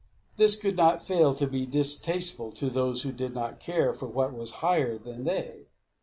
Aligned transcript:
This 0.35 0.55
could 0.55 0.75
not 0.75 0.99
fail 1.05 1.35
to 1.35 1.45
be 1.45 1.67
distasteful 1.67 2.51
to 2.53 2.71
those 2.71 3.03
who 3.03 3.11
did 3.11 3.35
not 3.35 3.59
care 3.59 3.93
for 3.93 4.07
what 4.07 4.33
was 4.33 4.53
higher 4.65 4.97
than 4.97 5.25
they. 5.25 5.67